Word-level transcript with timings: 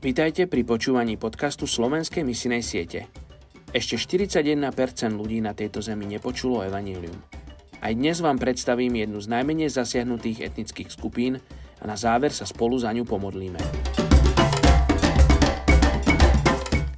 Vítajte 0.00 0.48
pri 0.48 0.64
počúvaní 0.64 1.20
podcastu 1.20 1.68
Slovenskej 1.68 2.24
misinej 2.24 2.64
siete. 2.64 3.12
Ešte 3.68 4.00
41% 4.00 4.56
ľudí 5.12 5.44
na 5.44 5.52
tejto 5.52 5.84
zemi 5.84 6.08
nepočulo 6.08 6.64
evanílium. 6.64 7.20
Aj 7.84 7.92
dnes 7.92 8.24
vám 8.24 8.40
predstavím 8.40 8.96
jednu 8.96 9.20
z 9.20 9.28
najmenej 9.28 9.68
zasiahnutých 9.68 10.48
etnických 10.48 10.88
skupín 10.88 11.36
a 11.36 11.84
na 11.84 12.00
záver 12.00 12.32
sa 12.32 12.48
spolu 12.48 12.80
za 12.80 12.88
ňu 12.96 13.04
pomodlíme. 13.04 13.60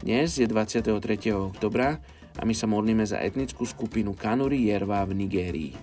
Dnes 0.06 0.38
je 0.38 0.46
23. 0.46 1.02
oktobra 1.34 1.98
a 2.38 2.42
my 2.46 2.54
sa 2.54 2.70
modlíme 2.70 3.02
za 3.02 3.18
etnickú 3.18 3.66
skupinu 3.66 4.14
Kanuri 4.14 4.70
Jerva 4.70 5.02
v 5.10 5.26
Nigérii. 5.26 5.74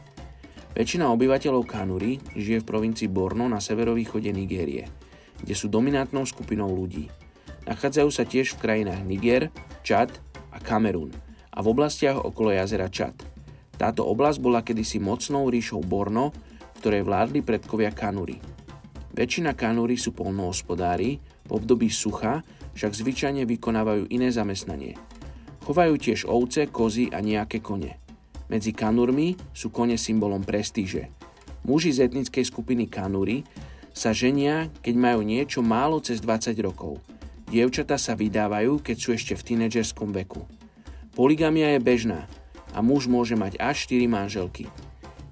Väčšina 0.71 1.11
obyvateľov 1.11 1.67
Kanuri 1.67 2.15
žije 2.39 2.63
v 2.63 2.69
provincii 2.71 3.11
Borno 3.11 3.51
na 3.51 3.59
severovýchode 3.59 4.31
Nigérie, 4.31 5.08
kde 5.41 5.53
sú 5.55 5.71
dominantnou 5.71 6.23
skupinou 6.27 6.71
ľudí. 6.71 7.07
Nachádzajú 7.69 8.09
sa 8.09 8.23
tiež 8.25 8.55
v 8.55 8.61
krajinách 8.61 9.01
Niger, 9.05 9.43
Čad 9.85 10.09
a 10.49 10.57
Kamerún 10.57 11.13
a 11.53 11.59
v 11.59 11.69
oblastiach 11.69 12.17
okolo 12.17 12.55
jazera 12.55 12.87
Čad. 12.87 13.15
Táto 13.79 14.03
oblasť 14.07 14.39
bola 14.43 14.59
kedysi 14.59 14.99
mocnou 14.99 15.47
ríšou 15.47 15.79
Borno, 15.83 16.35
ktoré 16.79 17.03
vládli 17.03 17.43
predkovia 17.43 17.91
Kanuri. 17.95 18.39
Väčšina 19.15 19.55
Kanuri 19.55 19.99
sú 19.99 20.15
polnohospodári, 20.15 21.19
v 21.19 21.51
období 21.51 21.91
sucha 21.91 22.45
však 22.77 22.93
zvyčajne 22.95 23.43
vykonávajú 23.43 24.07
iné 24.13 24.31
zamestnanie. 24.31 24.95
Chovajú 25.65 25.99
tiež 25.99 26.29
ovce, 26.29 26.69
kozy 26.71 27.11
a 27.11 27.19
nejaké 27.19 27.59
kone. 27.59 27.99
Medzi 28.49 28.73
kanurmi 28.73 29.37
sú 29.53 29.69
kone 29.69 29.99
symbolom 29.99 30.41
prestíže. 30.41 31.13
Muži 31.67 31.93
z 31.93 32.09
etnickej 32.09 32.45
skupiny 32.47 32.89
kanúry 32.89 33.45
sa 33.99 34.15
ženia, 34.15 34.71
keď 34.79 34.95
majú 34.95 35.27
niečo 35.27 35.59
málo 35.59 35.99
cez 35.99 36.23
20 36.23 36.55
rokov. 36.63 37.03
Dievčata 37.51 37.99
sa 37.99 38.15
vydávajú, 38.15 38.79
keď 38.79 38.95
sú 38.95 39.11
ešte 39.11 39.35
v 39.35 39.43
tínedžerskom 39.43 40.15
veku. 40.15 40.47
Poligamia 41.11 41.75
je 41.75 41.83
bežná 41.83 42.23
a 42.71 42.79
muž 42.79 43.11
môže 43.11 43.35
mať 43.35 43.59
až 43.59 43.91
4 43.91 44.07
manželky. 44.07 44.71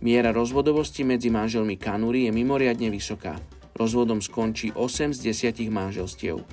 Miera 0.03 0.35
rozvodovosti 0.35 1.07
medzi 1.07 1.31
manželmi 1.31 1.79
kanúry 1.79 2.27
je 2.27 2.35
mimoriadne 2.35 2.91
vysoká. 2.91 3.39
Rozvodom 3.77 4.19
skončí 4.19 4.75
8 4.75 5.15
z 5.15 5.31
10 5.31 5.71
manželstiev. 5.71 6.43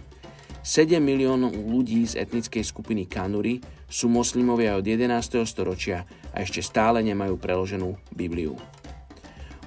7 0.65 0.97
miliónov 0.97 1.53
ľudí 1.53 2.09
z 2.09 2.25
etnickej 2.25 2.65
skupiny 2.65 3.05
Kanuri 3.05 3.61
sú 3.85 4.09
moslimovia 4.09 4.81
od 4.81 4.85
11. 4.85 5.45
storočia 5.45 6.09
a 6.33 6.41
ešte 6.41 6.65
stále 6.65 7.05
nemajú 7.05 7.37
preloženú 7.37 8.01
Bibliu. 8.17 8.57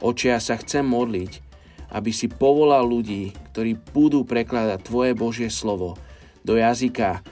Oče, 0.02 0.34
ja 0.34 0.42
sa 0.42 0.58
chcem 0.58 0.86
modliť, 0.86 1.47
aby 1.92 2.12
si 2.12 2.28
povolal 2.28 2.84
ľudí, 2.84 3.32
ktorí 3.54 3.80
budú 3.96 4.28
prekladať 4.28 4.80
Tvoje 4.84 5.12
Božie 5.16 5.50
slovo 5.52 5.96
do 6.44 6.60
jazyka 6.60 7.24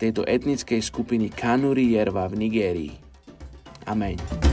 tejto 0.00 0.24
etnickej 0.24 0.80
skupiny 0.80 1.28
Kanuri 1.28 1.94
Jerva 1.94 2.26
v 2.26 2.34
Nigérii. 2.46 2.94
Amen. 3.86 4.49